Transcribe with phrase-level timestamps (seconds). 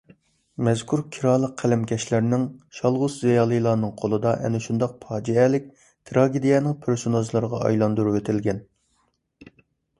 [0.67, 8.69] مەزكۇر كىرالىق قەلەمكەشلەرنىڭ، شالغۇت زىيالىيلارنىڭ قولىدا ئەنە شۇنداق پاجىئەلىك تىراگېدىيەنىڭ پېرسوناژلىرىغا ئايلاندۇرۇۋېتىلگەن.